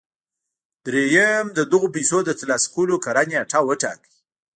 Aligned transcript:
درېيم 0.85 1.45
د 1.57 1.59
دغو 1.71 1.87
پيسو 1.95 2.17
د 2.25 2.29
ترلاسه 2.39 2.67
کولو 2.73 2.95
کره 3.05 3.23
نېټه 3.29 3.59
وټاکئ. 3.63 4.11